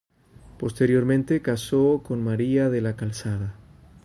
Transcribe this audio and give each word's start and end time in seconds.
Posteriormente 0.57 1.43
casó 1.43 2.01
con 2.03 2.23
María 2.23 2.71
de 2.71 2.81
la 2.81 2.95
Calzada. 2.95 3.53